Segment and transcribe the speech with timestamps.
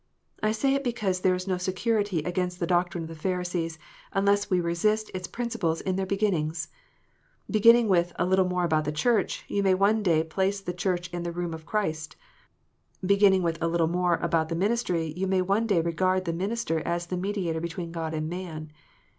[0.41, 3.77] I say it because there is no security against the doctrine of the Pharisees,
[4.11, 6.69] unless we resist its prin ciples in their beginnings.
[7.51, 11.13] Beginning with a" little more about the Church," you may one day place the Churcli
[11.13, 12.15] in the room of Christ.
[13.05, 16.79] Beginning with a" little more about the ministry," you may one day regard the minister
[16.79, 18.71] as "the mediator between God and man."